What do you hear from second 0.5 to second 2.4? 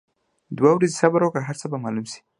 دوه ورځي صبر وکړه هرڅۀ به معلوم شي.